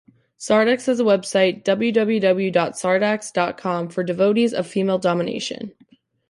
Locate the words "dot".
2.51-2.71, 3.31-3.55